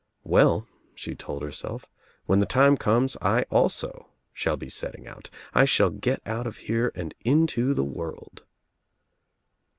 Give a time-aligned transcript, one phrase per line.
[0.23, 1.85] "Well," she told herself,
[2.25, 6.47] *'when the time comes I also shall be setting out, I shall get ou t
[6.47, 8.43] of here and into the world."